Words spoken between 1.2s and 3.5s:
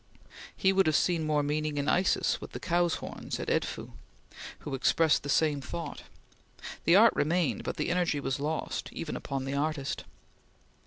more meaning in Isis with the cow's horns,